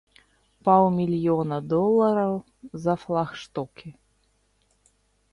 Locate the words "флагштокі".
3.03-3.89